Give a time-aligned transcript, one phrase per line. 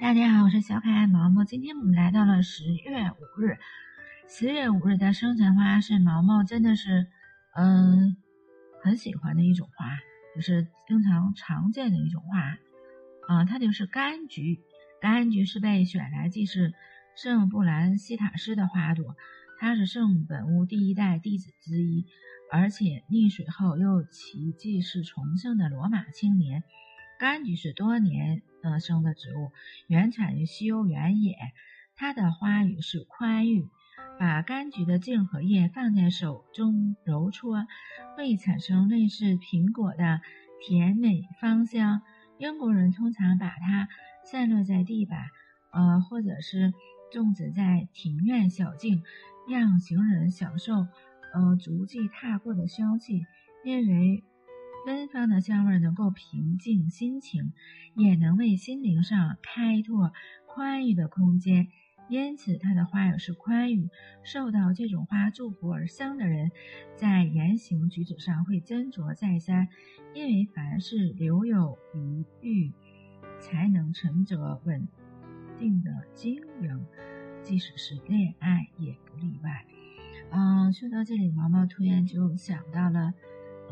[0.00, 1.44] 大家好，我是小可爱毛毛。
[1.44, 3.58] 今天我们来到了十月五日。
[4.26, 7.06] 十月五日的生辰花是毛毛真的是，
[7.54, 8.16] 嗯，
[8.82, 9.98] 很喜欢的一种花，
[10.34, 12.56] 就是经常常见的一种花。
[13.28, 14.62] 啊，它就是柑橘。
[15.02, 16.72] 柑橘是被选来祭祀
[17.14, 19.16] 圣布兰西塔斯的花朵，
[19.58, 22.06] 它是圣本屋第一代弟子之一，
[22.50, 26.64] 而且溺水后又奇迹是重生的罗马青年。
[27.20, 29.52] 柑橘是多年呃生的植物，
[29.86, 31.36] 原产于西欧原野。
[31.94, 33.68] 它的花语是宽裕。
[34.18, 37.66] 把柑橘的茎和叶放在手中揉搓，
[38.16, 40.22] 会产生类似苹果的
[40.66, 42.00] 甜美芳香。
[42.38, 43.88] 英国人通常把它
[44.24, 45.26] 散落在地板，
[45.72, 46.72] 呃，或者是
[47.12, 49.02] 种植在庭院小径，
[49.46, 50.86] 让行人享受
[51.34, 53.26] 呃足迹踏过的香气，
[53.62, 54.24] 因为。
[54.84, 57.52] 芬芳的香味能够平静心情，
[57.94, 60.12] 也能为心灵上开拓
[60.46, 61.68] 宽裕的空间。
[62.08, 63.88] 因此，它的花语是宽裕。
[64.24, 66.50] 受到这种花祝福而生的人，
[66.96, 69.68] 在言行举止上会斟酌再三，
[70.12, 72.72] 因为凡事留有余裕，
[73.38, 74.88] 才能沉着稳
[75.58, 76.86] 定的经营。
[77.42, 79.64] 即使是恋爱，也不例外。
[80.30, 83.12] 嗯，说到这里，毛毛突然就想到了。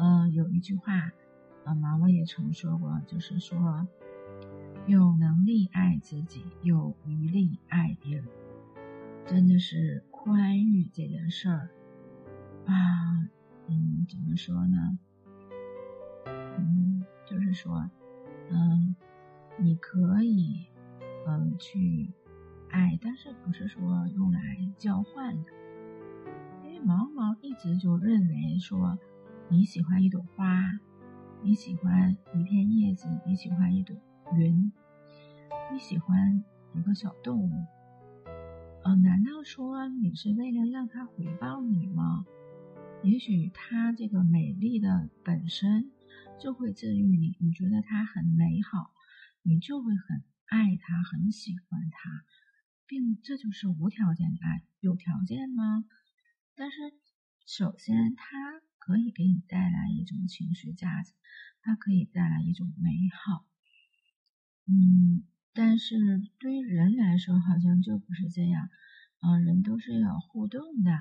[0.00, 1.10] 嗯，有一句话，
[1.64, 3.88] 呃，毛毛也曾说过，就是说，
[4.86, 8.24] 有能力爱自己，有余力爱别人，
[9.26, 11.70] 真的是宽裕这件事儿
[12.64, 13.28] 啊，
[13.66, 14.98] 嗯，怎么说呢？
[16.26, 17.90] 嗯，就是说，
[18.50, 18.94] 嗯，
[19.56, 20.68] 你可以，
[21.26, 22.12] 嗯，去
[22.70, 24.40] 爱，但是不是说用来
[24.76, 25.50] 交换的？
[26.64, 28.96] 因为毛毛一直就认为说。
[29.50, 30.78] 你喜欢一朵花，
[31.42, 33.96] 你喜欢一片叶子，你喜欢一朵
[34.36, 34.70] 云，
[35.72, 37.66] 你喜欢一个小动物，
[38.84, 42.26] 呃，难道说你是为了让它回报你吗？
[43.02, 45.92] 也许它这个美丽的本身
[46.38, 48.92] 就会治愈你，你觉得它很美好，
[49.42, 52.22] 你就会很爱它，很喜欢它，
[52.86, 54.62] 并这就是无条件的爱。
[54.80, 55.86] 有条件吗？
[56.54, 56.76] 但是
[57.46, 58.60] 首先它。
[58.88, 61.12] 可以给你带来一种情绪价值，
[61.60, 63.44] 它可以带来一种美好，
[64.64, 68.70] 嗯，但是对于人来说好像就不是这样，
[69.20, 71.00] 嗯，人都是要互动的，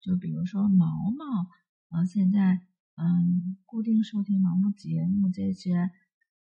[0.00, 1.48] 就比如说毛毛，
[1.88, 2.60] 呃，现在
[2.94, 5.90] 嗯，固定收听毛毛节目这些，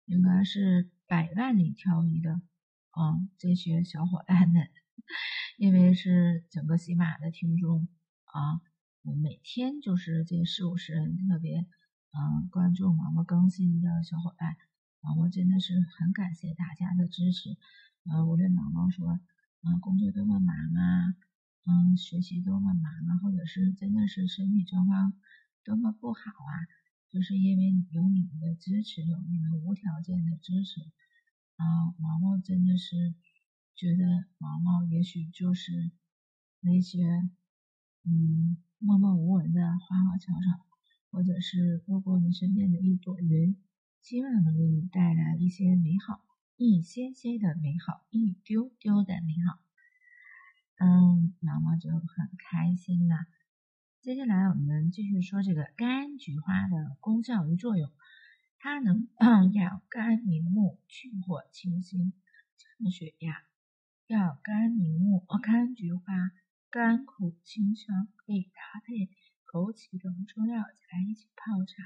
[0.06, 2.41] 应该是百万里挑一的，
[3.00, 4.67] 嗯，这些小伙伴们，
[5.59, 7.88] 因为是整个喜马的听众
[8.23, 8.61] 啊。
[9.02, 11.62] 我每天就是这四五十人特别
[12.12, 14.58] 嗯关注毛毛更新的小伙伴，
[15.00, 17.58] 毛毛真的是很感谢大家的支持。
[18.04, 19.18] 呃，无论毛毛说
[19.62, 21.16] 嗯工作多么忙啊，
[21.64, 25.14] 嗯学习多么忙啊，或者是真的是身体状况
[25.64, 26.54] 多么不好啊，
[27.10, 30.81] 就是因为有你们的支持，有你们无条件的支持
[31.56, 31.66] 啊，
[31.98, 33.16] 毛毛真的是
[33.76, 35.90] 觉得毛毛也许就是
[36.60, 37.30] 那些
[38.04, 38.58] 嗯。
[40.28, 40.66] 默默无闻的花花草草，
[41.12, 43.56] 或者是路过你身边的一朵云，
[44.02, 46.22] 希望能给你带来一些美好，
[46.57, 49.59] 一些些的美好，一丢丢的美好。
[50.78, 53.16] 嗯，毛毛就很开心了。
[54.02, 57.90] 接下来我们继续说这个柑橘花的功效与作用。
[58.62, 59.07] 它能
[59.53, 62.13] 养肝明目、去火清心、
[62.57, 63.44] 降血压。
[64.07, 66.03] 要肝明目，哦柑橘花。
[66.72, 69.09] 甘苦清香，可以搭配
[69.50, 71.82] 枸杞等中药材一起泡茶，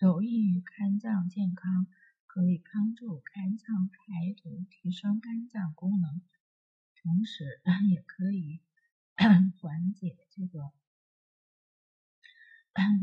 [0.00, 1.86] 有益于肝脏健康，
[2.26, 6.20] 可以帮助肝脏排毒，提升肝脏功能，
[7.00, 8.60] 同时 也可以
[9.56, 10.74] 缓解这个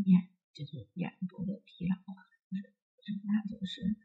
[0.06, 1.96] 眼就是眼部的疲劳，
[3.02, 3.96] 就是那就是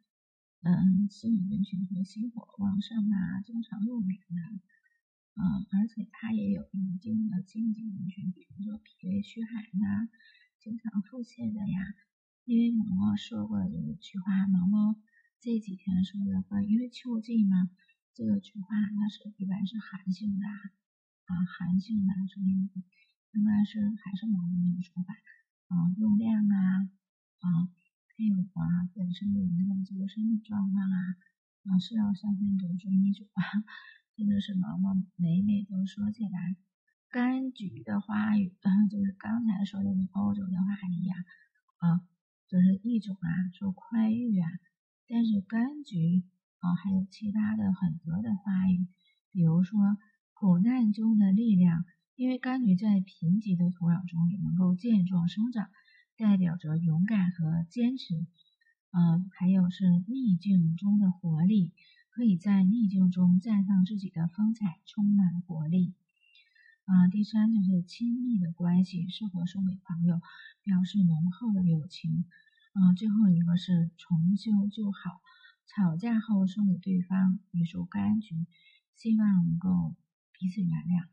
[0.63, 4.61] 嗯，心理人群和心火旺盛啊，经常入眠的。
[5.35, 7.83] 嗯，而且它也有一定的经济，
[8.85, 10.09] 脾胃虚寒呐，
[10.59, 11.95] 经常腹泻的呀。
[12.45, 14.99] 因为毛毛说过这个菊花，毛毛
[15.39, 17.71] 这几天说的话，因为秋季嘛，
[18.13, 22.69] 这个菊花它是一般是寒性的啊，寒性的，所以
[23.33, 25.15] 应该是还是毛毛那个说法
[25.69, 26.91] 啊，用量啊
[27.39, 27.47] 啊，
[28.19, 30.99] 还有啊本身人的这个身体状况啊
[31.65, 33.43] 啊是要三分钟说一句话。
[34.15, 36.57] 真 的是毛毛每每都说起来，
[37.13, 41.15] 柑橘的花语，嗯，就是刚才说的那欧洲的话语呀，
[41.77, 42.01] 啊，
[42.49, 44.49] 就是一种啊，说宽裕啊，
[45.07, 46.25] 但是柑橘
[46.61, 48.89] 啊，还有其他的很多的花语，
[49.31, 49.79] 比如说
[50.33, 51.85] 苦难中的力量，
[52.17, 55.69] 因为柑橘在贫瘠的土壤中也能够健壮生长，
[56.17, 58.27] 代表着勇敢和坚持。
[58.91, 61.75] 嗯，还有是逆境中的活力，
[62.09, 65.95] 可以在逆境中绽放自己的风采，充满活力。
[66.85, 70.21] 啊，第三就是亲密的关系，适合送给朋友，
[70.63, 72.25] 表示浓厚的友情。
[72.73, 75.21] 啊，最后一个是重修旧好，
[75.67, 78.47] 吵架后送给对方一束柑橘，
[78.95, 79.95] 希望能够
[80.33, 81.07] 彼此原谅。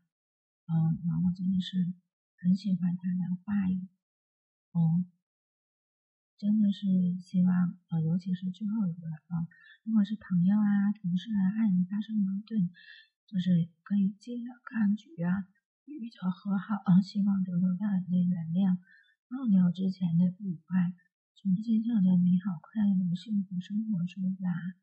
[0.66, 1.92] 嗯，毛毛真的是
[2.36, 3.88] 很喜欢他的话语。
[4.72, 5.04] 哦。
[6.40, 6.86] 真的是
[7.20, 9.44] 希望，呃，尤其是最后一个啊，
[9.84, 12.70] 如果是朋友啊、同事啊、爱人发生矛盾，
[13.26, 15.44] 就是可以尽量柑橘啊，
[15.84, 18.78] 比较和好， 希望得到大人的原谅，
[19.28, 20.92] 忘掉之前的不愉快，
[21.36, 24.74] 重新向着美好快乐的幸福生活出发。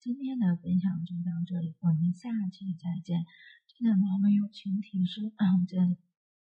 [0.00, 3.24] 今天的分享就到这里，我们下期再见。
[3.66, 5.32] 真的，毛毛友情提示，
[5.66, 5.76] 这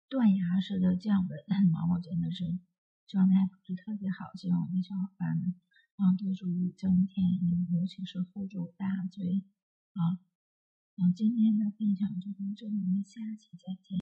[0.10, 1.38] 断崖式的降温，
[1.72, 2.60] 毛毛真的是。
[3.08, 5.54] 状态不是特别好，希望我的小伙伴们
[5.98, 7.28] 啊多注意增添，
[7.70, 9.44] 尤其是护住大嘴
[9.94, 10.31] 啊。
[10.98, 13.98] 好今天的分享就到这里，我们下期再见。